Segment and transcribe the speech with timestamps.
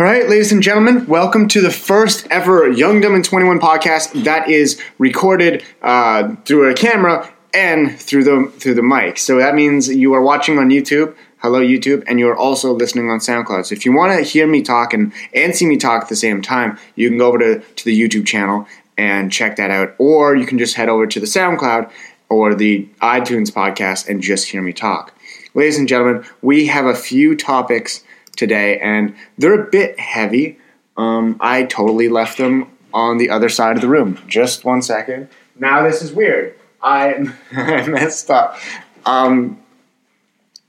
[0.00, 4.24] All right, ladies and gentlemen, welcome to the first ever Young, Dumb, and 21 podcast
[4.24, 9.18] that is recorded uh, through a camera and through the through the mic.
[9.18, 11.14] So that means you are watching on YouTube.
[11.42, 13.66] Hello, YouTube, and you are also listening on SoundCloud.
[13.66, 16.16] So if you want to hear me talk and, and see me talk at the
[16.16, 18.66] same time, you can go over to, to the YouTube channel
[18.96, 19.94] and check that out.
[19.98, 21.90] Or you can just head over to the SoundCloud
[22.30, 25.14] or the iTunes podcast and just hear me talk.
[25.52, 28.02] Ladies and gentlemen, we have a few topics
[28.36, 30.58] today, and they're a bit heavy.
[30.96, 34.18] Um, I totally left them on the other side of the room.
[34.26, 35.28] Just one second.
[35.56, 36.58] Now this is weird.
[36.82, 38.58] I, I messed up.
[39.06, 39.60] Um,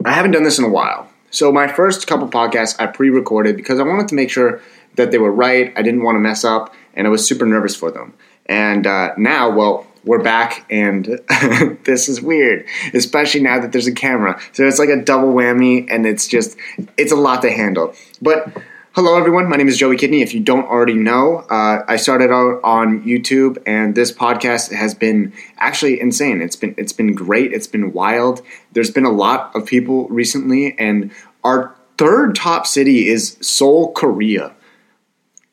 [0.06, 1.10] I haven't done this in a while.
[1.30, 4.62] So my first couple podcasts I pre-recorded because I wanted to make sure
[4.96, 5.74] that they were right.
[5.78, 8.14] I didn't want to mess up, and I was super nervous for them.
[8.48, 11.06] And uh, now, well, we're back, and
[11.84, 14.40] this is weird, especially now that there's a camera.
[14.54, 16.58] So it's like a double whammy, and it's just
[16.98, 17.94] it's a lot to handle.
[18.22, 18.52] But
[18.94, 19.50] hello, everyone.
[19.50, 20.22] My name is Joey Kidney.
[20.22, 24.94] If you don't already know, uh, I started out on YouTube, and this podcast has
[24.94, 26.42] been actually insane.
[26.42, 27.54] It's been it's been great.
[27.54, 28.42] It's been wild.
[28.72, 31.12] There's been a lot of people recently, and
[31.44, 34.54] our third top city is Seoul, Korea.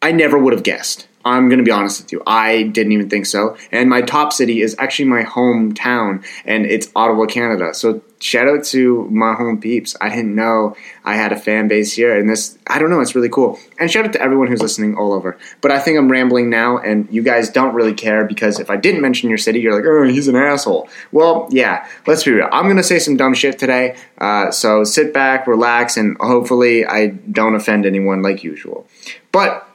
[0.01, 1.08] I never would have guessed.
[1.29, 2.23] I'm going to be honest with you.
[2.27, 3.57] I didn't even think so.
[3.71, 7.75] And my top city is actually my hometown, and it's Ottawa, Canada.
[7.75, 9.95] So shout out to my home peeps.
[10.01, 10.75] I didn't know
[11.05, 13.59] I had a fan base here, and this, I don't know, it's really cool.
[13.79, 15.37] And shout out to everyone who's listening all over.
[15.61, 18.77] But I think I'm rambling now, and you guys don't really care because if I
[18.77, 20.89] didn't mention your city, you're like, oh, he's an asshole.
[21.13, 22.49] Well, yeah, let's be real.
[22.51, 23.97] I'm to say some dumb shit today.
[24.19, 28.87] Uh, so sit back, relax, and hopefully I don't offend anyone like usual.
[29.33, 29.68] But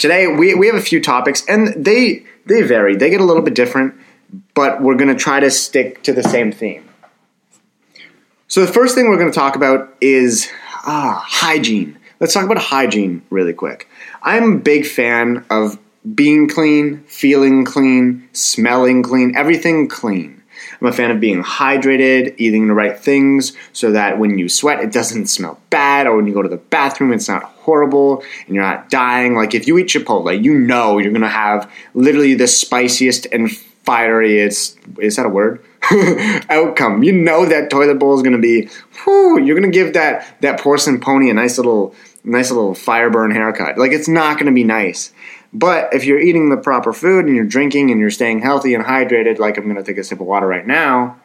[0.00, 2.96] today we, we have a few topics and they they vary.
[2.96, 3.94] They get a little bit different
[4.54, 6.88] but we're going to try to stick to the same theme.
[8.48, 10.50] So the first thing we're going to talk about is
[10.84, 11.98] ah, hygiene.
[12.18, 13.88] Let's talk about hygiene really quick.
[14.22, 15.78] I'm a big fan of
[16.14, 20.42] being clean feeling clean smelling clean everything clean.
[20.80, 24.80] I'm a fan of being hydrated, eating the right things so that when you sweat,
[24.80, 28.54] it doesn't smell bad, or when you go to the bathroom, it's not horrible and
[28.54, 29.34] you're not dying.
[29.36, 33.48] Like if you eat Chipotle, you know you're gonna have literally the spiciest and
[33.86, 35.64] fieriest is that a word?
[36.50, 37.02] outcome.
[37.02, 38.68] You know that toilet bowl is gonna be
[39.04, 41.94] whew, you're gonna give that that porcelain pony a nice little
[42.24, 43.78] nice little fire burn haircut.
[43.78, 45.12] Like it's not gonna be nice.
[45.52, 48.84] But if you're eating the proper food and you're drinking and you're staying healthy and
[48.84, 51.20] hydrated, like I'm to take a sip of water right now,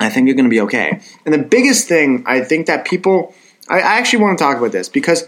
[0.00, 1.00] I think you're going to be okay.
[1.26, 3.34] And the biggest thing I think that people,
[3.70, 5.26] I, I actually want to talk about this because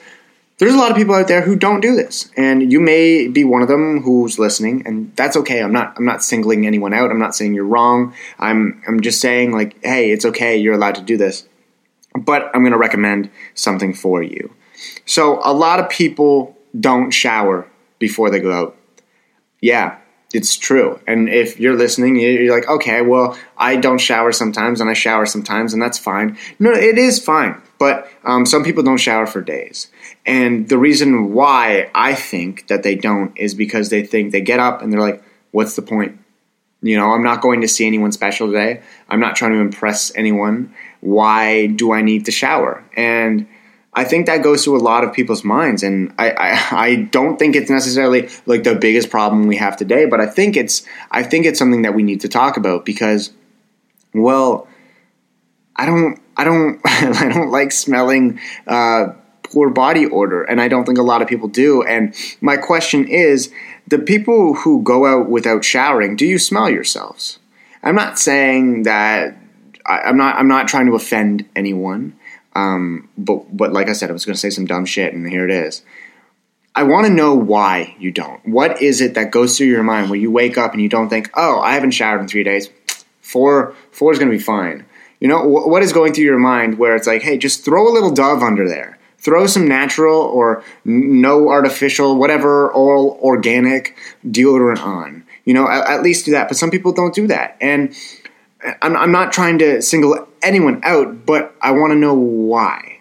[0.58, 3.42] there's a lot of people out there who don't do this, and you may be
[3.42, 5.62] one of them who's listening, and that's okay.
[5.62, 7.10] I'm not I'm not singling anyone out.
[7.10, 8.14] I'm not saying you're wrong.
[8.38, 10.56] I'm I'm just saying like, hey, it's okay.
[10.56, 11.48] You're allowed to do this.
[12.14, 14.52] But I'm going to recommend something for you.
[15.06, 17.66] So a lot of people don't shower
[17.98, 18.76] before they go out.
[19.62, 19.98] Yeah,
[20.34, 21.00] it's true.
[21.06, 25.24] And if you're listening, you're like, okay, well, I don't shower sometimes and I shower
[25.24, 26.36] sometimes, and that's fine.
[26.58, 27.60] No, it is fine.
[27.82, 29.90] But um, some people don't shower for days.
[30.24, 34.60] And the reason why I think that they don't is because they think they get
[34.60, 35.20] up and they're like,
[35.50, 36.16] what's the point?
[36.80, 38.82] You know, I'm not going to see anyone special today.
[39.08, 40.72] I'm not trying to impress anyone.
[41.00, 42.84] Why do I need to shower?
[42.96, 43.48] And
[43.92, 47.36] I think that goes through a lot of people's minds, and I, I, I don't
[47.36, 51.24] think it's necessarily like the biggest problem we have today, but I think it's I
[51.24, 53.32] think it's something that we need to talk about because,
[54.14, 54.68] well,
[55.74, 59.12] I don't I don't I don't like smelling uh,
[59.42, 61.82] poor body odor, and I don't think a lot of people do.
[61.82, 63.52] And my question is,
[63.86, 67.38] the people who go out without showering, do you smell yourselves?
[67.82, 69.36] I'm not saying that
[69.86, 72.16] I, I'm not I'm not trying to offend anyone.
[72.54, 75.28] Um, but but like I said, I was going to say some dumb shit, and
[75.28, 75.82] here it is.
[76.74, 78.46] I want to know why you don't.
[78.46, 81.08] What is it that goes through your mind when you wake up and you don't
[81.08, 82.68] think, "Oh, I haven't showered in three days.
[83.20, 84.86] Four four is going to be fine."
[85.22, 87.86] You know, wh- what is going through your mind where it's like, "Hey, just throw
[87.86, 93.96] a little Dove under there." Throw some natural or no artificial, whatever, all organic
[94.26, 95.22] deodorant on.
[95.44, 96.48] You know, at, at least do that.
[96.48, 97.56] But some people don't do that.
[97.60, 97.94] And
[98.82, 102.98] I'm, I'm not trying to single anyone out, but I want to know why.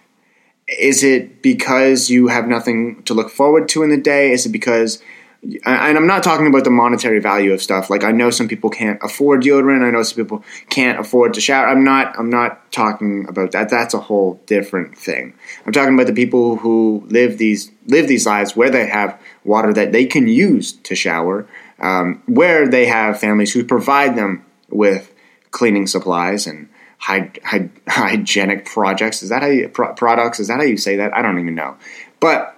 [0.68, 4.32] Is it because you have nothing to look forward to in the day?
[4.32, 5.02] Is it because
[5.44, 7.90] and I'm not talking about the monetary value of stuff.
[7.90, 9.84] Like I know some people can't afford deodorant.
[9.84, 11.68] I know some people can't afford to shower.
[11.68, 12.18] I'm not.
[12.18, 13.70] I'm not talking about that.
[13.70, 15.34] That's a whole different thing.
[15.66, 19.74] I'm talking about the people who live these live these lives where they have water
[19.74, 21.48] that they can use to shower,
[21.80, 25.12] um, where they have families who provide them with
[25.50, 29.24] cleaning supplies and hy- hy- hygienic projects.
[29.24, 30.40] Is that how you pro- products?
[30.40, 31.16] Is that how you say that?
[31.16, 31.78] I don't even know.
[32.20, 32.56] But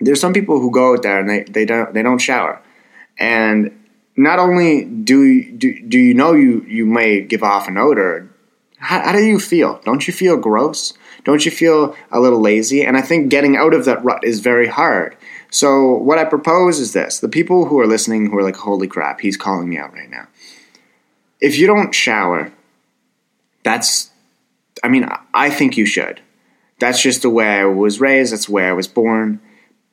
[0.00, 2.60] there's some people who go out there and they, they don't they don't shower,
[3.18, 3.76] and
[4.16, 8.30] not only do do, do you know you you may give off an odor,
[8.78, 9.80] how, how do you feel?
[9.84, 10.94] Don't you feel gross?
[11.24, 12.84] Don't you feel a little lazy?
[12.84, 15.16] And I think getting out of that rut is very hard.
[15.50, 18.86] So what I propose is this: the people who are listening who are like, "Holy
[18.86, 20.28] crap, he's calling me out right now."
[21.40, 22.52] If you don't shower,
[23.62, 24.10] that's,
[24.82, 26.22] I mean, I think you should.
[26.78, 28.32] That's just the way I was raised.
[28.32, 29.40] That's the way I was born.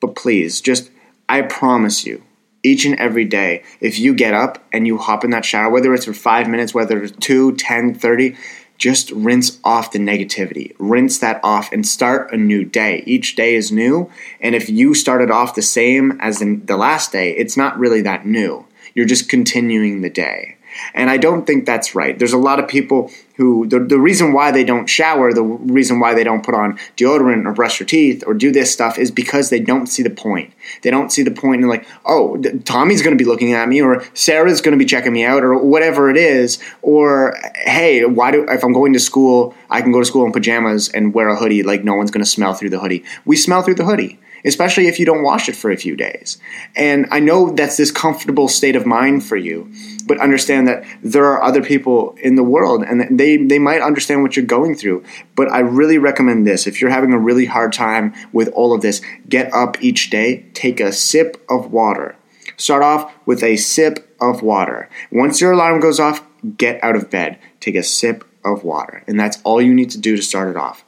[0.03, 0.91] But please, just,
[1.29, 2.23] I promise you,
[2.61, 5.93] each and every day, if you get up and you hop in that shower, whether
[5.93, 8.35] it's for five minutes, whether it's two, ten, thirty,
[8.77, 10.75] just rinse off the negativity.
[10.77, 13.01] Rinse that off and start a new day.
[13.05, 14.11] Each day is new.
[14.41, 18.25] And if you started off the same as the last day, it's not really that
[18.25, 18.65] new.
[18.93, 20.57] You're just continuing the day.
[20.93, 22.17] And I don't think that's right.
[22.17, 25.99] There's a lot of people who, the, the reason why they don't shower, the reason
[25.99, 29.11] why they don't put on deodorant or brush their teeth or do this stuff is
[29.11, 30.53] because they don't see the point.
[30.83, 33.81] They don't see the point in like, oh, Tommy's going to be looking at me
[33.81, 36.59] or Sarah's going to be checking me out or whatever it is.
[36.81, 40.31] Or, hey, why do, if I'm going to school, I can go to school in
[40.31, 43.03] pajamas and wear a hoodie like no one's going to smell through the hoodie.
[43.25, 46.37] We smell through the hoodie especially if you don't wash it for a few days.
[46.75, 49.71] And I know that's this comfortable state of mind for you,
[50.05, 54.21] but understand that there are other people in the world and they, they might understand
[54.21, 55.03] what you're going through.
[55.35, 56.67] But I really recommend this.
[56.67, 60.45] If you're having a really hard time with all of this, get up each day,
[60.53, 62.15] take a sip of water.
[62.57, 64.89] Start off with a sip of water.
[65.11, 66.23] Once your alarm goes off,
[66.57, 69.03] get out of bed, take a sip of water.
[69.07, 70.83] And that's all you need to do to start it off.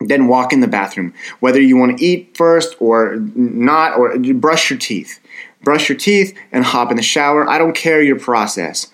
[0.00, 1.12] Then walk in the bathroom.
[1.40, 5.18] Whether you want to eat first or not, or brush your teeth.
[5.62, 7.48] Brush your teeth and hop in the shower.
[7.48, 8.92] I don't care your process.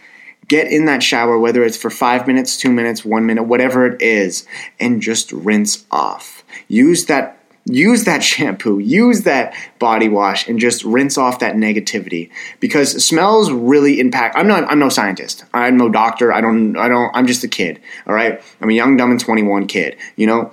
[0.48, 4.00] Get in that shower, whether it's for five minutes, two minutes, one minute, whatever it
[4.00, 4.46] is,
[4.80, 6.44] and just rinse off.
[6.68, 12.30] Use that use that shampoo, use that body wash, and just rinse off that negativity
[12.60, 14.36] because smells really impact.
[14.36, 14.64] I'm not.
[14.70, 15.44] I'm no scientist.
[15.54, 16.32] I'm no doctor.
[16.32, 16.76] I don't.
[16.76, 17.10] I don't.
[17.14, 17.80] I'm just a kid.
[18.06, 18.42] All right.
[18.60, 19.96] I'm a young, dumb, and 21 kid.
[20.16, 20.52] You know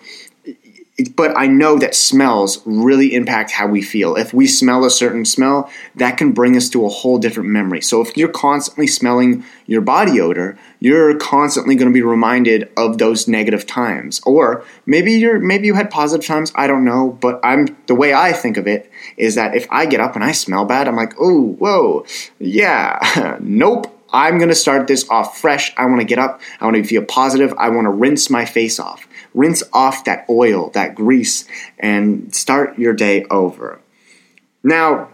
[1.16, 4.16] but I know that smells really impact how we feel.
[4.16, 7.82] If we smell a certain smell, that can bring us to a whole different memory.
[7.82, 12.98] So if you're constantly smelling your body odor, you're constantly going to be reminded of
[12.98, 14.22] those negative times.
[14.26, 18.14] Or maybe you're maybe you had positive times, I don't know, but I'm the way
[18.14, 20.96] I think of it is that if I get up and I smell bad, I'm
[20.96, 22.06] like, "Oh, whoa.
[22.40, 23.38] Yeah.
[23.40, 23.98] nope.
[24.14, 25.74] I'm going to start this off fresh.
[25.78, 26.42] I want to get up.
[26.60, 27.54] I want to feel positive.
[27.58, 31.46] I want to rinse my face off rinse off that oil, that grease,
[31.80, 33.80] and start your day over.
[34.64, 35.10] Now,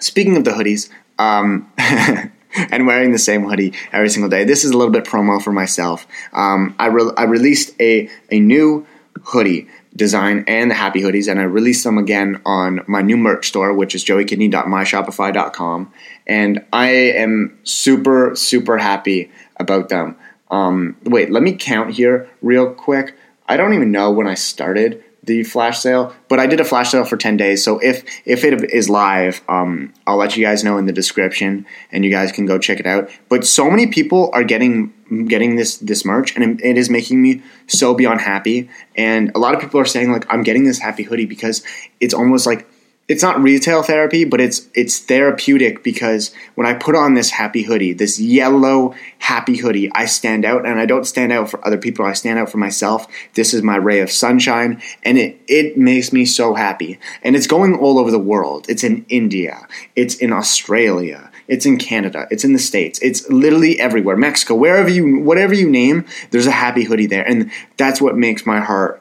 [0.00, 4.70] speaking of the hoodies, um, and wearing the same hoodie every single day, this is
[4.70, 6.06] a little bit promo for myself.
[6.32, 8.86] Um, I, re- I released a, a new
[9.24, 13.48] hoodie design and the happy hoodies and i released them again on my new merch
[13.48, 15.92] store which is joeykidney.myshopify.com
[16.26, 20.16] and i am super super happy about them
[20.50, 23.16] um, wait let me count here real quick
[23.48, 26.90] I don't even know when I started the flash sale, but I did a flash
[26.90, 27.62] sale for 10 days.
[27.62, 31.66] So if if it is live, um, I'll let you guys know in the description
[31.90, 33.10] and you guys can go check it out.
[33.28, 34.92] But so many people are getting
[35.26, 38.70] getting this this merch and it is making me so beyond happy.
[38.96, 41.62] And a lot of people are saying like I'm getting this happy hoodie because
[42.00, 42.68] it's almost like
[43.08, 47.62] it's not retail therapy, but it's it's therapeutic because when I put on this happy
[47.62, 51.78] hoodie, this yellow happy hoodie, I stand out and I don't stand out for other
[51.78, 53.06] people, I stand out for myself.
[53.34, 56.98] This is my ray of sunshine and it it makes me so happy.
[57.22, 58.66] And it's going all over the world.
[58.68, 63.78] It's in India, it's in Australia, it's in Canada, it's in the States, it's literally
[63.78, 64.16] everywhere.
[64.16, 67.26] Mexico, wherever you whatever you name, there's a happy hoodie there.
[67.26, 69.00] And that's what makes my heart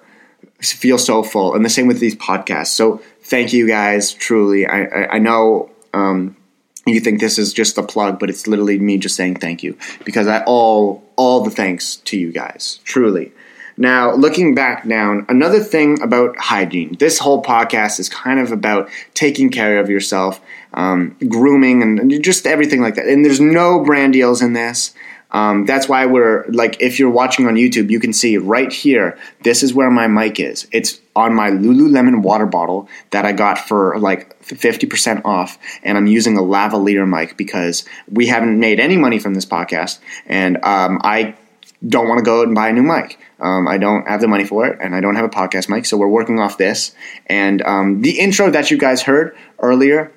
[0.59, 1.53] feel so full.
[1.53, 2.67] And the same with these podcasts.
[2.67, 4.65] So thank you guys, truly.
[4.65, 6.37] I, I, I know um,
[6.85, 9.77] you think this is just a plug, but it's literally me just saying thank you
[10.05, 13.31] because I all all the thanks to you guys, truly.
[13.77, 16.95] Now, looking back down, another thing about hygiene.
[16.97, 20.39] This whole podcast is kind of about taking care of yourself,
[20.73, 23.05] um, grooming, and just everything like that.
[23.05, 24.93] And there's no brand deals in this.
[25.35, 29.17] Um, that's why we're like, if you're watching on YouTube, you can see right here.
[29.43, 30.65] This is where my mic is.
[30.71, 36.07] It's on my Lululemon water bottle that I got for like 50% off, and I'm
[36.07, 41.01] using a lavalier mic because we haven't made any money from this podcast, and um,
[41.03, 41.35] I
[41.85, 43.19] don't want to go out and buy a new mic.
[43.41, 45.85] Um, I don't have the money for it, and I don't have a podcast mic,
[45.85, 46.95] so we're working off this.
[47.27, 50.13] And um, the intro that you guys heard earlier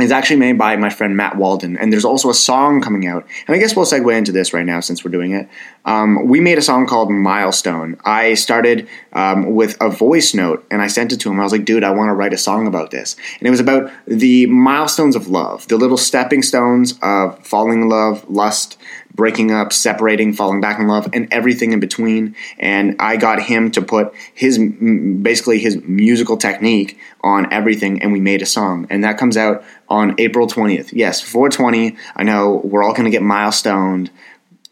[0.00, 3.24] is actually made by my friend Matt Walden, and there's also a song coming out.
[3.46, 5.48] And I guess we'll segue into this right now since we're doing it.
[5.84, 7.96] Um, we made a song called Milestone.
[8.04, 11.38] I started um, with a voice note, and I sent it to him.
[11.38, 13.60] I was like, "Dude, I want to write a song about this." And it was
[13.60, 18.76] about the milestones of love, the little stepping stones of falling in love, lust,
[19.14, 22.34] breaking up, separating, falling back in love, and everything in between.
[22.58, 28.20] And I got him to put his basically his musical technique on everything, and we
[28.20, 28.86] made a song.
[28.90, 30.92] And that comes out on April 20th.
[30.92, 31.96] Yes, 420.
[32.16, 34.10] I know we're all going to get milestoned,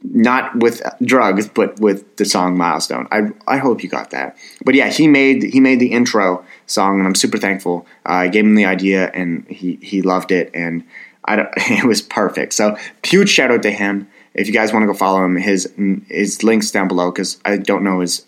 [0.03, 3.07] not with drugs, but with the song Milestone.
[3.13, 4.37] I, I hope you got that.
[4.65, 7.87] But yeah, he made he made the intro song, and I'm super thankful.
[8.05, 10.85] Uh, I gave him the idea, and he he loved it, and
[11.25, 12.53] I don't, it was perfect.
[12.53, 14.09] So huge shout out to him.
[14.35, 15.73] If you guys want to go follow him, his
[16.09, 18.25] his links down below because I don't know his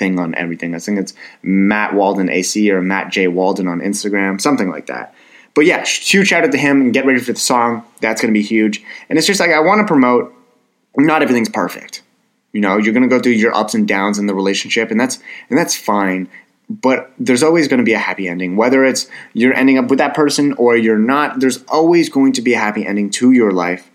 [0.00, 0.74] thing on everything.
[0.74, 5.14] I think it's Matt Walden AC or Matt J Walden on Instagram, something like that.
[5.54, 7.84] But yeah, huge shout out to him and get ready for the song.
[8.00, 8.82] That's going to be huge.
[9.08, 10.34] And it's just like I want to promote.
[10.96, 12.02] Not everything's perfect.
[12.52, 14.98] You know, you're going to go through your ups and downs in the relationship, and
[14.98, 15.18] that's
[15.48, 16.28] and that's fine.
[16.68, 19.98] But there's always going to be a happy ending, whether it's you're ending up with
[19.98, 21.40] that person or you're not.
[21.40, 23.89] There's always going to be a happy ending to your life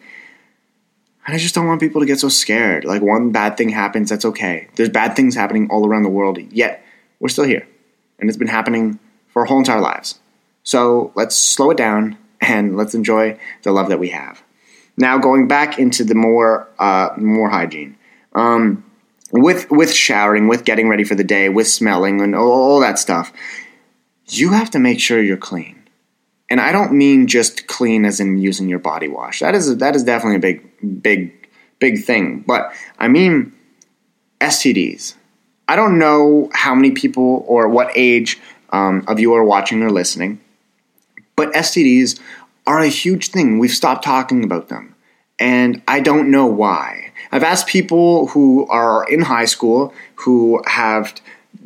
[1.25, 2.86] and I just don't want people to get so scared.
[2.86, 4.67] Like one bad thing happens, that's okay.
[4.75, 6.86] There's bad things happening all around the world, yet
[7.20, 7.67] we're still here.
[8.20, 10.20] And it's been happening for our whole entire lives.
[10.63, 14.44] So let's slow it down and let's enjoy the love that we have.
[14.98, 17.98] Now going back into the more uh, more hygiene.
[18.34, 18.84] Um,
[19.32, 22.98] with with showering, with getting ready for the day, with smelling and all, all that
[22.98, 23.34] stuff,
[24.27, 25.85] you have to make sure you're clean
[26.49, 29.39] and I don't mean just clean as in using your body wash.
[29.39, 31.49] That is that is definitely a big big
[31.79, 32.43] big thing.
[32.45, 33.53] But I mean
[34.41, 35.15] STDs.
[35.67, 39.89] I don't know how many people or what age um, of you are watching or
[39.89, 40.39] listening,
[41.35, 42.19] but STDs
[42.67, 43.57] are a huge thing.
[43.57, 44.95] We've stopped talking about them,
[45.39, 47.11] and I don't know why.
[47.31, 51.19] I've asked people who are in high school who have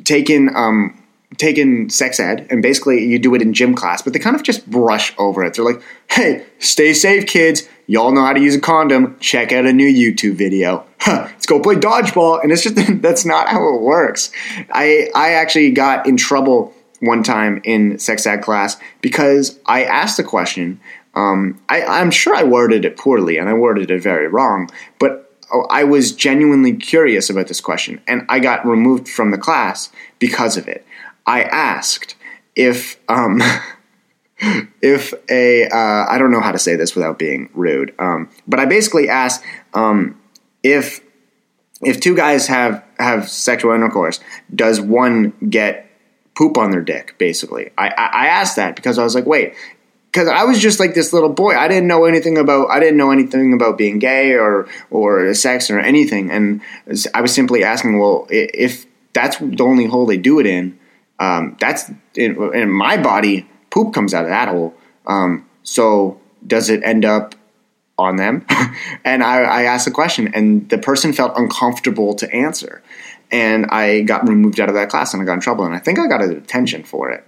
[0.05, 0.98] taken um,
[1.37, 4.43] taken sex ed and basically you do it in gym class, but they kind of
[4.43, 5.53] just brush over it.
[5.53, 7.67] They're like, hey, stay safe, kids.
[7.87, 9.17] Y'all know how to use a condom.
[9.19, 10.85] Check out a new YouTube video.
[10.99, 12.41] Huh, let's go play dodgeball.
[12.41, 14.31] And it's just, that's not how it works.
[14.71, 20.19] I, I actually got in trouble one time in sex ed class because I asked
[20.19, 20.79] a question.
[21.15, 24.69] Um, I, I'm sure I worded it poorly and I worded it very wrong,
[24.99, 25.25] but
[25.69, 30.57] I was genuinely curious about this question and I got removed from the class because
[30.57, 30.85] of it.
[31.29, 32.15] I asked
[32.55, 33.39] if um,
[34.81, 38.59] if a uh, I don't know how to say this without being rude, um, but
[38.59, 39.43] I basically asked
[39.75, 40.19] um,
[40.63, 41.01] if
[41.81, 44.19] if two guys have have sexual intercourse,
[44.53, 45.85] does one get
[46.35, 47.15] poop on their dick?
[47.19, 49.53] Basically, I I asked that because I was like, wait,
[50.11, 51.55] because I was just like this little boy.
[51.55, 55.69] I didn't know anything about I didn't know anything about being gay or or sex
[55.69, 56.61] or anything, and
[57.13, 60.78] I was simply asking, well, if that's the only hole they do it in,
[61.19, 63.47] um, that's in, in, my body.
[63.69, 64.73] Poop comes out of that hole.
[65.05, 67.35] Um, so does it end up
[67.97, 68.45] on them?
[69.05, 72.81] and I, I asked the question, and the person felt uncomfortable to answer,
[73.31, 75.79] and I got removed out of that class, and I got in trouble, and I
[75.79, 77.25] think I got a detention for it.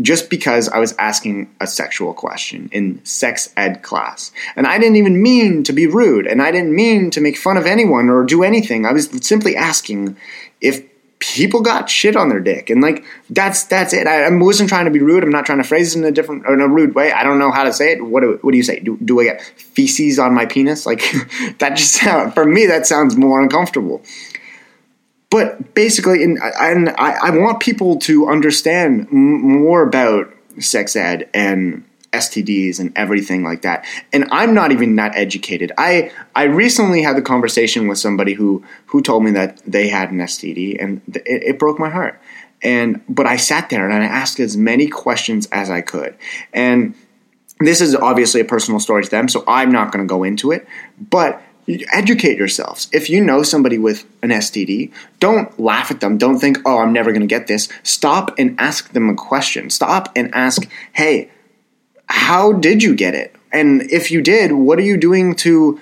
[0.00, 4.32] Just because I was asking a sexual question in sex ed class.
[4.56, 7.56] And I didn't even mean to be rude, and I didn't mean to make fun
[7.58, 8.86] of anyone or do anything.
[8.86, 10.16] I was simply asking
[10.62, 10.82] if
[11.22, 14.06] people got shit on their dick, and like that's that's it.
[14.06, 15.22] I, I, wasn't trying to be rude.
[15.22, 17.12] I'm not trying to phrase it in a different or in a rude way.
[17.12, 18.04] I don't know how to say it.
[18.04, 18.80] What do, what do you say?
[18.80, 20.86] Do, do I get feces on my penis?
[20.92, 21.00] Like
[21.58, 24.02] that just sound for me that sounds more uncomfortable.
[25.30, 31.82] But basically, and, and I, I want people to understand more about sex ed and
[32.12, 33.84] STDs and everything like that.
[34.12, 35.72] And I'm not even that educated.
[35.78, 40.10] I I recently had the conversation with somebody who who told me that they had
[40.10, 42.20] an STD, and it, it broke my heart.
[42.62, 46.16] And but I sat there and I asked as many questions as I could.
[46.52, 46.94] And
[47.60, 50.52] this is obviously a personal story to them, so I'm not going to go into
[50.52, 50.66] it.
[50.98, 51.42] But
[51.92, 52.88] educate yourselves.
[52.92, 56.18] If you know somebody with an STD, don't laugh at them.
[56.18, 57.68] Don't think, oh, I'm never going to get this.
[57.82, 59.70] Stop and ask them a question.
[59.70, 61.30] Stop and ask, hey,
[62.12, 63.34] how did you get it?
[63.52, 65.80] And if you did, what are you doing to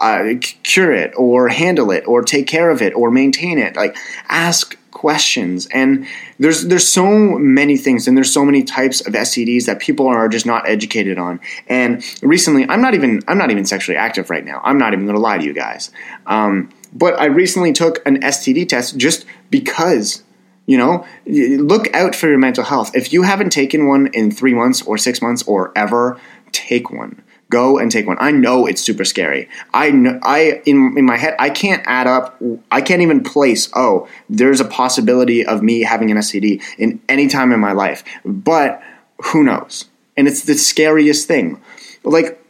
[0.00, 3.74] uh, cure it or handle it or take care of it or maintain it?
[3.74, 3.96] Like,
[4.28, 5.66] ask questions.
[5.66, 6.06] And
[6.38, 7.06] there's there's so
[7.38, 11.18] many things and there's so many types of STDs that people are just not educated
[11.18, 11.40] on.
[11.68, 14.60] And recently, I'm not even I'm not even sexually active right now.
[14.64, 15.90] I'm not even going to lie to you guys.
[16.26, 20.22] Um, but I recently took an STD test just because
[20.66, 22.94] you know, look out for your mental health.
[22.94, 26.18] If you haven't taken one in three months or six months or ever,
[26.52, 27.22] take one.
[27.50, 28.16] Go and take one.
[28.18, 29.48] I know it's super scary.
[29.74, 32.40] I know, I in in my head I can't add up.
[32.72, 33.68] I can't even place.
[33.74, 38.02] Oh, there's a possibility of me having an STD in any time in my life.
[38.24, 38.82] But
[39.26, 39.84] who knows?
[40.16, 41.60] And it's the scariest thing.
[42.02, 42.42] Like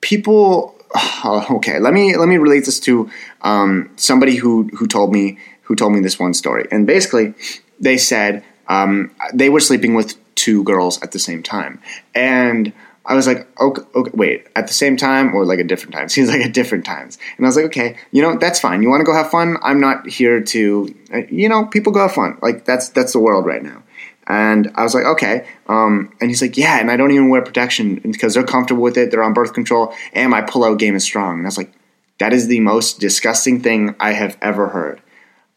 [0.00, 0.74] people.
[1.26, 5.76] Okay, let me let me relate this to um, somebody who who told me who
[5.76, 6.66] told me this one story.
[6.70, 7.34] And basically,
[7.78, 11.80] they said um, they were sleeping with two girls at the same time,
[12.14, 12.72] and
[13.06, 16.12] I was like, okay, okay, wait, at the same time or like at different times?
[16.14, 17.18] Seems like at different times.
[17.36, 18.82] And I was like, okay, you know, that's fine.
[18.82, 19.56] You want to go have fun?
[19.62, 22.38] I'm not here to, uh, you know, people go have fun.
[22.42, 23.82] Like that's that's the world right now.
[24.28, 25.46] And I was like, okay.
[25.68, 26.80] Um, and he's like, yeah.
[26.80, 29.12] And I don't even wear protection because they're comfortable with it.
[29.12, 31.38] They're on birth control, and my pull-out game is strong.
[31.38, 31.72] And I was like,
[32.18, 35.00] that is the most disgusting thing I have ever heard.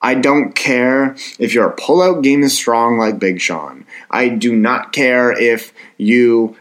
[0.02, 3.86] I don't care if your pull-out game is strong like Big Sean.
[4.10, 6.56] I do not care if you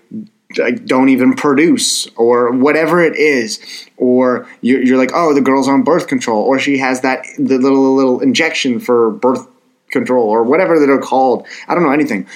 [0.55, 3.61] don't even produce or whatever it is.
[3.97, 6.43] Or you're, like oh the girl's on birth control.
[6.43, 9.47] Or she has that the little little injection for birth
[9.91, 11.47] control or whatever they're called.
[11.69, 12.27] I don't know anything.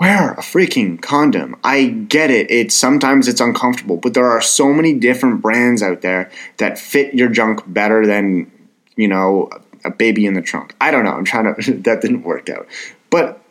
[0.00, 1.54] Wear a freaking condom.
[1.62, 2.50] I get it.
[2.50, 7.14] It's sometimes it's uncomfortable but there are so many different brands out there that fit
[7.14, 8.50] your junk better than
[8.96, 9.48] you know
[9.84, 12.66] a baby in the trunk i don't know i'm trying to that didn't work out
[13.10, 13.42] but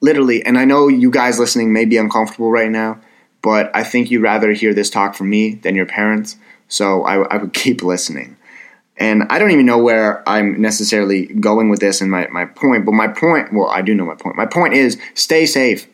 [0.00, 2.98] literally, and I know you guys listening may be uncomfortable right now,
[3.42, 6.36] but I think you'd rather hear this talk from me than your parents.
[6.68, 8.36] So I, I would keep listening.
[8.96, 12.84] And I don't even know where I'm necessarily going with this and my, my point,
[12.84, 14.36] but my point, well, I do know my point.
[14.36, 15.88] My point is stay safe.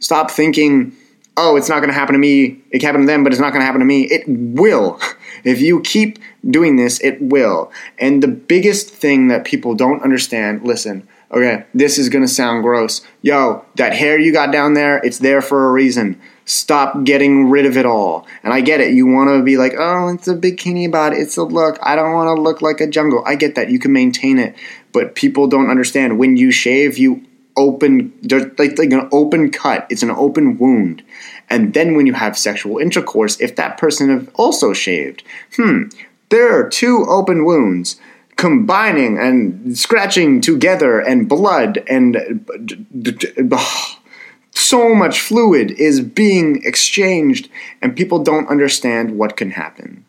[0.00, 0.92] Stop thinking,
[1.36, 2.58] oh, it's not going to happen to me.
[2.72, 4.04] It happened to them, but it's not going to happen to me.
[4.04, 5.00] It will.
[5.42, 7.72] If you keep doing this, it will.
[7.98, 12.62] And the biggest thing that people don't understand listen, okay, this is going to sound
[12.62, 13.02] gross.
[13.22, 16.20] Yo, that hair you got down there, it's there for a reason.
[16.44, 18.26] Stop getting rid of it all.
[18.42, 18.92] And I get it.
[18.92, 21.18] You want to be like, oh, it's a bikini it.
[21.18, 21.78] It's a look.
[21.82, 23.22] I don't want to look like a jungle.
[23.24, 23.70] I get that.
[23.70, 24.56] You can maintain it.
[24.92, 26.18] But people don't understand.
[26.18, 27.24] When you shave, you
[27.56, 28.12] open,
[28.58, 29.86] like, like an open cut.
[29.90, 31.04] It's an open wound.
[31.48, 35.22] And then when you have sexual intercourse, if that person have also shaved,
[35.56, 35.84] hmm,
[36.30, 38.00] there are two open wounds
[38.36, 42.16] combining and scratching together and blood and
[44.52, 47.50] so much fluid is being exchanged
[47.82, 50.04] and people don't understand what can happen.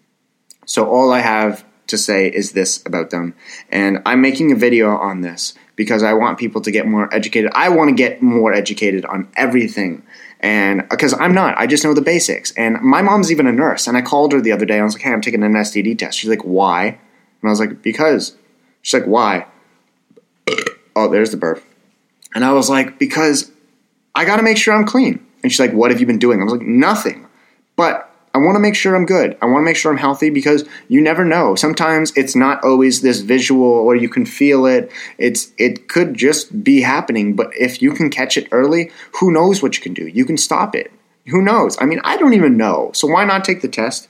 [0.66, 3.36] So all I have to say is this about them.
[3.70, 7.50] And I'm making a video on this because I want people to get more educated.
[7.56, 10.04] I want to get more educated on everything.
[10.40, 12.52] And uh, because I'm not, I just know the basics.
[12.52, 13.88] And my mom's even a nurse.
[13.88, 14.80] And I called her the other day.
[14.80, 16.20] I was like, hey, I'm taking an STD test.
[16.20, 16.86] She's like, why?
[16.86, 17.00] And
[17.44, 18.38] I was like, because.
[18.84, 19.48] She's like, why?
[20.96, 21.64] oh, there's the burp.
[22.36, 23.52] And I was like, because
[24.14, 25.26] I got to make sure I'm clean.
[25.42, 26.42] And she's like, what have you been doing?
[26.42, 27.28] I was like, nothing.
[27.76, 28.11] But
[28.42, 29.38] want to make sure I'm good.
[29.42, 31.56] I want to make sure I'm healthy because you never know.
[31.56, 34.92] Sometimes it's not always this visual or you can feel it.
[35.18, 39.62] It's it could just be happening, but if you can catch it early, who knows
[39.62, 40.08] what you can do?
[40.08, 40.92] You can stop it.
[41.28, 41.78] Who knows?
[41.80, 42.92] I mean, I don't even know.
[42.94, 44.08] So why not take the test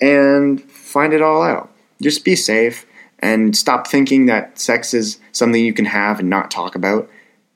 [0.00, 1.70] and find it all out?
[2.00, 2.86] Just be safe
[3.20, 7.08] and stop thinking that sex is something you can have and not talk about,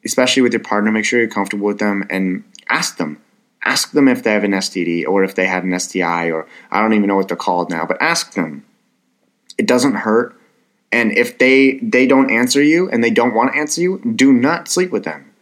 [0.04, 0.92] especially with your partner.
[0.92, 3.20] Make sure you're comfortable with them and ask them.
[3.66, 6.80] Ask them if they have an STD or if they had an STI or I
[6.80, 8.64] don't even know what they're called now, but ask them.
[9.58, 10.40] It doesn't hurt.
[10.92, 14.32] And if they they don't answer you and they don't want to answer you, do
[14.32, 15.32] not sleep with them.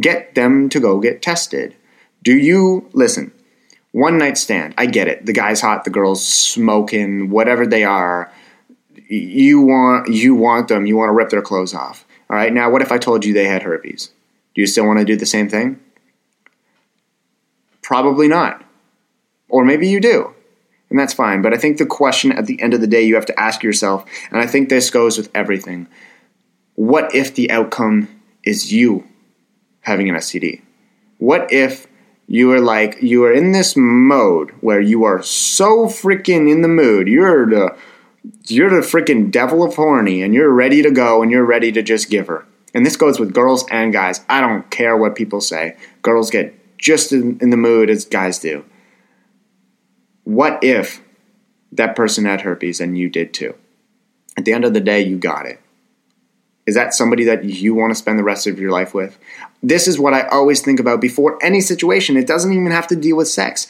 [0.00, 1.76] Get them to go get tested.
[2.22, 3.32] Do you listen?
[3.92, 4.74] One night stand.
[4.76, 5.26] I get it.
[5.26, 8.32] The guy's hot, the girl's smoking, whatever they are
[9.08, 12.06] you want you want them, you want to rip their clothes off.
[12.28, 12.52] All right.
[12.52, 14.10] Now, what if I told you they had herpes?
[14.54, 15.80] Do you still want to do the same thing?
[17.86, 18.64] Probably not.
[19.48, 20.34] Or maybe you do.
[20.90, 21.40] And that's fine.
[21.40, 23.62] But I think the question at the end of the day you have to ask
[23.62, 25.86] yourself, and I think this goes with everything
[26.74, 28.08] what if the outcome
[28.44, 29.06] is you
[29.82, 30.62] having an STD?
[31.18, 31.86] What if
[32.26, 36.68] you are like you are in this mode where you are so freaking in the
[36.68, 37.06] mood.
[37.06, 37.76] You're the
[38.48, 41.82] you're the freaking devil of horny and you're ready to go and you're ready to
[41.82, 42.44] just give her.
[42.74, 44.22] And this goes with girls and guys.
[44.28, 45.76] I don't care what people say.
[46.02, 48.64] Girls get just in, in the mood as guys do.
[50.24, 51.02] What if
[51.72, 53.54] that person had herpes and you did too?
[54.36, 55.60] At the end of the day, you got it.
[56.66, 59.18] Is that somebody that you want to spend the rest of your life with?
[59.62, 62.16] This is what I always think about before any situation.
[62.16, 63.68] It doesn't even have to deal with sex.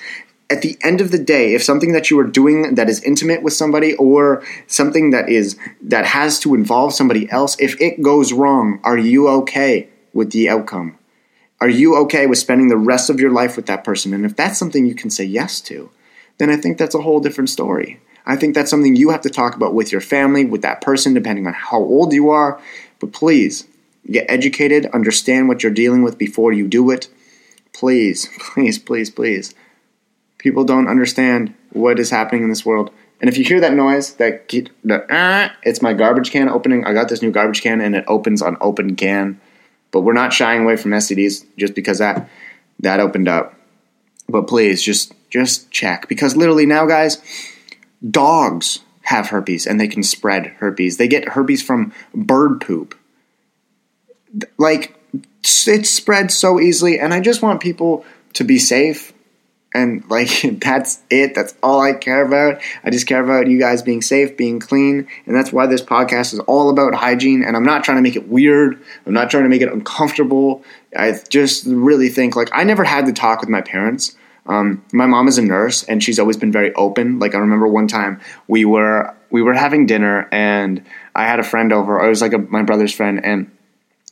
[0.49, 3.43] At the end of the day, if something that you are doing that is intimate
[3.43, 8.33] with somebody or something that is that has to involve somebody else, if it goes
[8.33, 10.99] wrong, are you okay with the outcome?
[11.61, 14.13] Are you okay with spending the rest of your life with that person?
[14.13, 15.91] And if that's something you can say yes to,
[16.39, 18.01] then I think that's a whole different story.
[18.27, 21.15] I think that's something you have to talk about with your family, with that person,
[21.15, 22.61] depending on how old you are.
[22.99, 23.67] But please
[24.11, 27.09] get educated, understand what you're dealing with before you do it.
[27.73, 29.55] Please, please, please, please.
[30.39, 32.91] People don't understand what is happening in this world.
[33.21, 36.85] And if you hear that noise, that the, uh, it's my garbage can opening.
[36.85, 39.41] I got this new garbage can and it opens on open can.
[39.97, 42.29] But we're not shying away from STDs just because that
[42.81, 43.55] that opened up.
[44.29, 47.17] But please just just check because literally now guys,
[48.11, 50.99] dogs have herpes and they can spread herpes.
[50.99, 52.95] They get herpes from bird poop.
[54.59, 54.95] Like,
[55.67, 58.05] it spreads so easily, and I just want people
[58.35, 59.15] to be safe.
[59.77, 61.35] And, like, that's it.
[61.35, 62.61] That's all I care about.
[62.85, 65.07] I just care about you guys being safe, being clean.
[65.27, 67.43] And that's why this podcast is all about hygiene.
[67.43, 70.65] And I'm not trying to make it weird, I'm not trying to make it uncomfortable.
[70.97, 74.17] I just really think, like, I never had to talk with my parents
[74.49, 77.19] um, my mom is a nurse, and she's always been very open.
[77.19, 80.85] Like I remember one time we were we were having dinner, and
[81.15, 82.01] I had a friend over.
[82.01, 83.51] I was like a, my brother's friend, and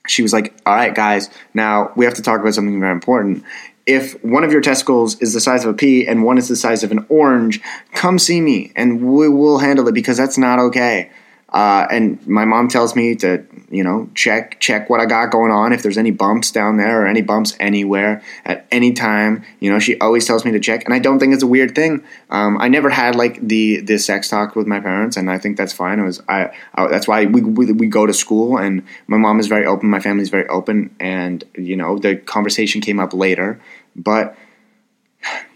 [0.06, 3.44] she was like, "All right, guys, now we have to talk about something very important.
[3.86, 6.56] If one of your testicles is the size of a pea and one is the
[6.56, 7.60] size of an orange,
[7.92, 11.10] come see me, and we will handle it because that's not okay."
[11.50, 15.50] Uh, and my mom tells me to, you know, check check what I got going
[15.50, 15.72] on.
[15.72, 19.80] If there's any bumps down there or any bumps anywhere at any time, you know,
[19.80, 20.84] she always tells me to check.
[20.84, 22.04] And I don't think it's a weird thing.
[22.30, 25.56] Um, I never had like the the sex talk with my parents, and I think
[25.56, 25.98] that's fine.
[25.98, 29.40] It was I, I that's why we, we we go to school, and my mom
[29.40, 33.60] is very open, my family's very open, and you know, the conversation came up later,
[33.96, 34.36] but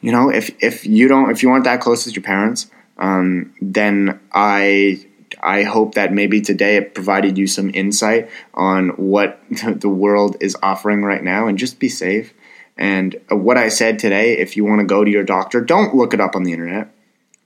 [0.00, 3.54] you know, if if you don't if you aren't that close with your parents, um,
[3.60, 5.06] then I
[5.40, 10.56] I hope that maybe today it provided you some insight on what the world is
[10.62, 12.32] offering right now and just be safe.
[12.76, 15.94] And uh, what I said today, if you want to go to your doctor, don't
[15.94, 16.90] look it up on the internet.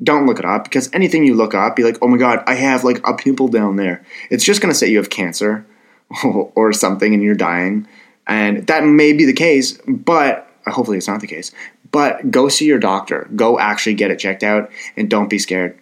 [0.02, 2.54] Don't look it up because anything you look up, be like, oh my God, I
[2.54, 4.04] have like a pimple down there.
[4.30, 5.64] It's just going to say you have cancer
[6.24, 7.86] or something and you're dying.
[8.26, 11.52] And that may be the case, but uh, hopefully it's not the case.
[11.90, 13.28] But go see your doctor.
[13.36, 15.78] Go actually get it checked out and don't be scared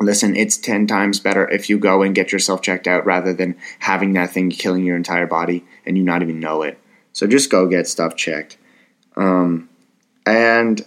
[0.00, 3.56] listen, it's 10 times better if you go and get yourself checked out rather than
[3.80, 6.78] having that thing killing your entire body and you not even know it.
[7.12, 8.58] So just go get stuff checked.
[9.16, 9.68] Um,
[10.24, 10.86] and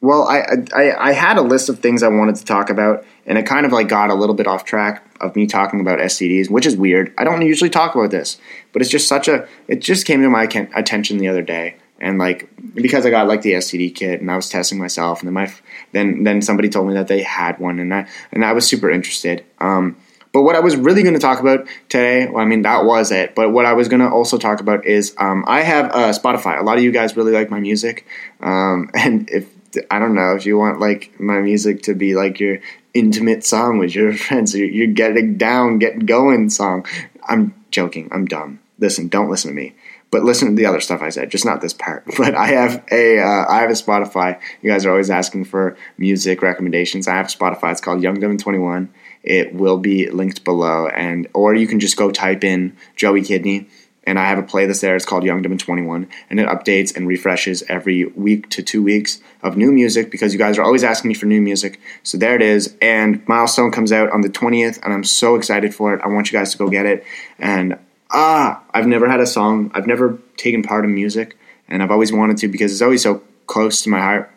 [0.00, 0.42] well, I,
[0.74, 3.64] I I had a list of things I wanted to talk about, and it kind
[3.64, 6.76] of like got a little bit off track of me talking about STDs, which is
[6.76, 7.14] weird.
[7.16, 8.38] I don't usually talk about this,
[8.72, 10.42] but it's just such a it just came to my
[10.74, 14.36] attention the other day, and like because I got like the STD kit and I
[14.36, 15.52] was testing myself, and then my
[15.92, 18.90] then then somebody told me that they had one, and I and I was super
[18.90, 19.44] interested.
[19.60, 19.96] Um,
[20.32, 23.12] but what I was really going to talk about today, well, I mean that was
[23.12, 23.34] it.
[23.34, 26.58] But what I was going to also talk about is um, I have uh, Spotify.
[26.58, 28.06] A lot of you guys really like my music,
[28.40, 29.48] um, and if
[29.90, 32.58] I don't know if you want like my music to be like your
[32.94, 36.84] intimate song with your friends, you're, you're getting down, getting going song.
[37.26, 38.08] I'm joking.
[38.12, 38.58] I'm dumb.
[38.78, 39.74] Listen, don't listen to me.
[40.12, 42.04] But listen to the other stuff I said, just not this part.
[42.18, 44.38] But I have a uh, I have a Spotify.
[44.60, 47.08] You guys are always asking for music recommendations.
[47.08, 47.72] I have Spotify.
[47.72, 48.92] It's called Young Dumb Twenty One.
[49.24, 53.68] It will be linked below, and or you can just go type in Joey Kidney,
[54.04, 54.94] and I have a playlist there.
[54.94, 58.82] It's called Young Dumb Twenty One, and it updates and refreshes every week to two
[58.82, 61.80] weeks of new music because you guys are always asking me for new music.
[62.02, 65.74] So there it is, and Milestone comes out on the twentieth, and I'm so excited
[65.74, 66.02] for it.
[66.04, 67.02] I want you guys to go get it,
[67.38, 67.78] and
[68.12, 69.70] ah, I've never had a song.
[69.74, 71.36] I've never taken part in music,
[71.68, 74.30] and I've always wanted to because it's always so close to my heart.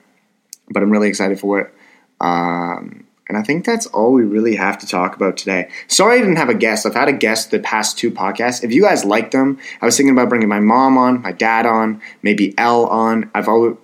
[0.70, 1.74] But I'm really excited for it.
[2.20, 5.70] Um, And I think that's all we really have to talk about today.
[5.88, 6.86] Sorry I didn't have a guest.
[6.86, 8.64] I've had a guest the past two podcasts.
[8.64, 11.66] If you guys like them, I was thinking about bringing my mom on, my dad
[11.66, 13.32] on, maybe L on.
[13.34, 13.78] I've always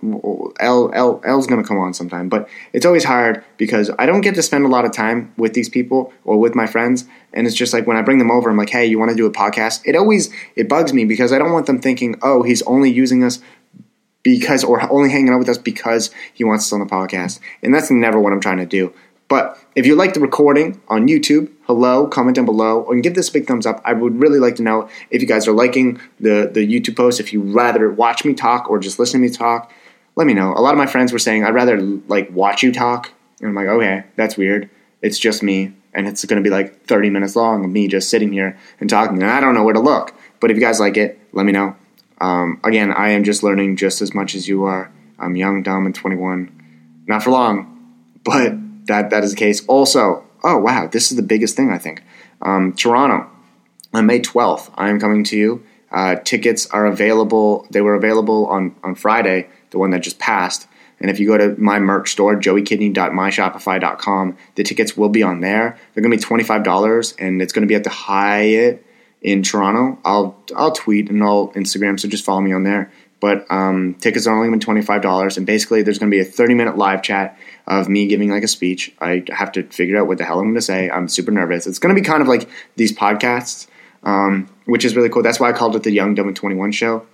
[0.59, 4.35] L L L's gonna come on sometime, but it's always hard because I don't get
[4.35, 7.05] to spend a lot of time with these people or with my friends.
[7.33, 9.17] And it's just like when I bring them over, I'm like, hey, you want to
[9.17, 9.81] do a podcast?
[9.85, 13.23] It always it bugs me because I don't want them thinking, oh, he's only using
[13.23, 13.39] us
[14.23, 17.39] because or only hanging out with us because he wants us on the podcast.
[17.63, 18.93] And that's never what I'm trying to do.
[19.31, 23.29] But if you like the recording on YouTube, hello, comment down below and give this
[23.29, 23.81] big thumbs up.
[23.85, 27.21] I would really like to know if you guys are liking the, the YouTube post,
[27.21, 29.71] if you rather watch me talk or just listen to me talk.
[30.17, 30.51] Let me know.
[30.53, 33.13] A lot of my friends were saying I'd rather like watch you talk.
[33.39, 34.69] And I'm like, okay, that's weird.
[35.01, 35.75] It's just me.
[35.93, 38.89] And it's going to be like 30 minutes long of me just sitting here and
[38.89, 39.23] talking.
[39.23, 40.13] And I don't know where to look.
[40.41, 41.77] But if you guys like it, let me know.
[42.19, 44.91] Um, again, I am just learning just as much as you are.
[45.17, 47.03] I'm young, dumb, and 21.
[47.07, 49.65] Not for long, but that that is the case.
[49.67, 52.03] Also, oh wow, this is the biggest thing I think.
[52.41, 53.29] Um, Toronto,
[53.93, 55.63] on May 12th, I am coming to you.
[55.91, 57.67] Uh, tickets are available.
[57.69, 60.67] They were available on on Friday, the one that just passed.
[61.01, 65.75] And if you go to my merch store, joeykidney.myshopify.com, the tickets will be on there.
[65.93, 68.85] They're going to be $25 and it's going to be at the Hyatt
[69.21, 69.99] in Toronto.
[70.05, 72.91] I'll I'll tweet and I'll Instagram, so just follow me on there.
[73.21, 76.11] But um, tickets are only going to be twenty five dollars, and basically there's going
[76.11, 78.93] to be a thirty minute live chat of me giving like a speech.
[78.99, 80.89] I have to figure out what the hell I'm going to say.
[80.89, 81.67] I'm super nervous.
[81.67, 83.67] It's going to be kind of like these podcasts,
[84.03, 85.21] um, which is really cool.
[85.21, 87.05] That's why I called it the Young Dumb and Twenty One Show.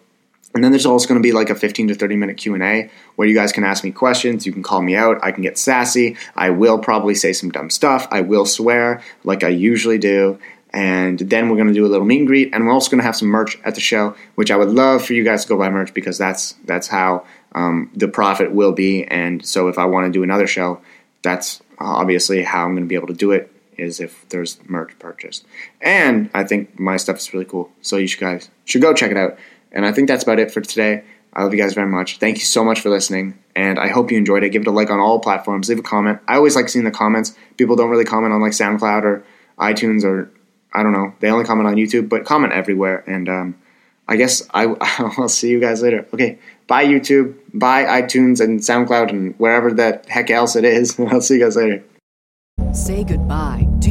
[0.55, 3.27] And then there's also going to be like a 15 to 30 minute Q&A where
[3.27, 6.15] you guys can ask me questions, you can call me out, I can get sassy,
[6.35, 10.39] I will probably say some dumb stuff, I will swear like I usually do,
[10.73, 12.99] and then we're going to do a little meet and greet, and we're also going
[12.99, 15.49] to have some merch at the show, which I would love for you guys to
[15.49, 17.25] go buy merch because that's that's how
[17.55, 19.05] um, the profit will be.
[19.05, 20.81] And so, if I want to do another show,
[21.21, 24.97] that's obviously how I'm going to be able to do it is if there's merch
[24.99, 25.45] purchased.
[25.81, 29.11] And I think my stuff is really cool, so you should guys should go check
[29.11, 29.37] it out.
[29.71, 31.03] And I think that's about it for today.
[31.33, 32.17] I love you guys very much.
[32.17, 34.49] Thank you so much for listening, and I hope you enjoyed it.
[34.49, 35.69] Give it a like on all platforms.
[35.69, 36.19] Leave a comment.
[36.27, 37.35] I always like seeing the comments.
[37.57, 39.23] People don't really comment on like SoundCloud or
[39.59, 40.31] iTunes or
[40.77, 41.13] I don't know.
[41.19, 43.03] They only comment on YouTube, but comment everywhere.
[43.07, 43.55] And um,
[44.07, 44.65] I guess I,
[45.17, 46.07] I'll see you guys later.
[46.13, 46.37] Okay,
[46.67, 50.99] bye YouTube, bye iTunes and SoundCloud and wherever the heck else it is.
[51.11, 51.83] I'll see you guys later.
[52.73, 53.66] Say goodbye